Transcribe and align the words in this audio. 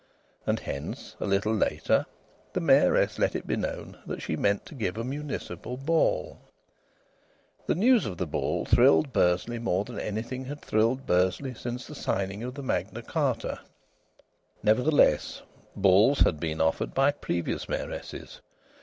And 0.47 0.61
hence, 0.61 1.15
a 1.19 1.27
little 1.27 1.53
later, 1.53 2.07
the 2.53 2.59
Mayoress 2.59 3.19
let 3.19 3.35
it 3.35 3.45
be 3.45 3.55
known 3.55 3.99
that 4.07 4.19
she 4.23 4.35
meant 4.35 4.65
to 4.65 4.73
give 4.73 4.97
a 4.97 5.03
municipal 5.03 5.77
ball. 5.77 6.39
The 7.67 7.75
news 7.75 8.07
of 8.07 8.17
the 8.17 8.25
ball 8.25 8.65
thrilled 8.65 9.13
Bursley 9.13 9.59
more 9.59 9.85
than 9.85 9.99
anything 9.99 10.45
had 10.45 10.59
thrilled 10.59 11.05
Bursley 11.05 11.53
since 11.53 11.85
the 11.85 11.93
signing 11.93 12.41
of 12.41 12.57
Magna 12.57 13.03
Charta. 13.03 13.59
Nevertheless, 14.63 15.43
balls 15.75 16.21
had 16.21 16.39
been 16.39 16.59
offered 16.59 16.95
by 16.95 17.11
previous 17.11 17.67
mayoresses. 17.69 18.39